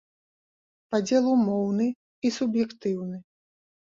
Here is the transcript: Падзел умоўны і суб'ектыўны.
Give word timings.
Падзел 0.93 1.27
умоўны 1.33 1.87
і 2.29 2.31
суб'ектыўны. 2.37 3.17